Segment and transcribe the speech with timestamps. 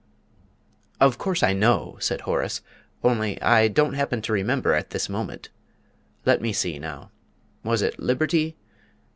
[0.99, 2.61] "Of course I know," said Horace,
[3.03, 5.49] "only I don't happen to remember at this moment.
[6.25, 7.11] Let me see, now.
[7.63, 8.55] Was it Liberty?